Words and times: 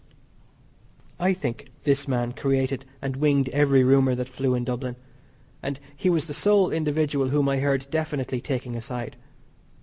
I 1.19 1.31
think 1.35 1.69
this 1.83 2.07
man 2.07 2.31
created 2.31 2.85
and 3.03 3.17
winged 3.17 3.49
every 3.49 3.83
rumour 3.83 4.15
that 4.15 4.27
flew 4.29 4.55
in 4.55 4.63
Dublin, 4.63 4.95
and 5.61 5.79
he 5.95 6.09
was 6.09 6.25
the 6.25 6.33
sole 6.33 6.71
individual 6.71 7.27
whom 7.29 7.47
I 7.47 7.59
heard 7.59 7.85
definitely 7.91 8.41
taking 8.41 8.75
a 8.75 8.81
side. 8.81 9.15